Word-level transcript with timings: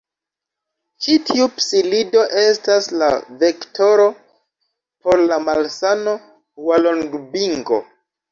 Ĉi 1.05 1.17
tiu 1.25 1.43
psilido 1.57 2.21
estas 2.43 2.87
la 3.01 3.09
vektoro 3.43 4.07
por 5.05 5.23
la 5.33 5.39
malsano 5.49 6.15
Hualongbingo. 6.63 7.79